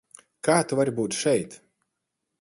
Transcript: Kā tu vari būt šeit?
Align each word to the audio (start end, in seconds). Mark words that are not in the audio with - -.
Kā 0.47 0.55
tu 0.71 0.79
vari 0.79 0.95
būt 1.01 1.19
šeit? 1.21 1.59